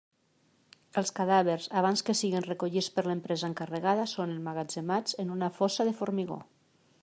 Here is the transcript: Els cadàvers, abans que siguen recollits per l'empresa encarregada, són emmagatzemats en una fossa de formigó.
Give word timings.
Els 1.01 1.11
cadàvers, 1.19 1.67
abans 1.81 2.03
que 2.07 2.15
siguen 2.21 2.47
recollits 2.49 2.89
per 2.95 3.05
l'empresa 3.09 3.47
encarregada, 3.49 4.09
són 4.15 4.35
emmagatzemats 4.39 5.19
en 5.25 5.37
una 5.39 5.55
fossa 5.59 5.89
de 5.91 5.95
formigó. 6.01 6.39